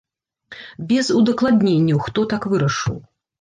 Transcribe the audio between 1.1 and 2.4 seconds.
удакладненняў, хто